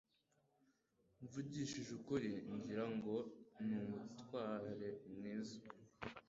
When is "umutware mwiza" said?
3.83-5.57